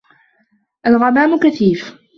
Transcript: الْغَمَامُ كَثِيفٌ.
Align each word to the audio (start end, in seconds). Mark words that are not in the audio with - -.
الْغَمَامُ 0.87 1.39
كَثِيفٌ. 1.39 1.99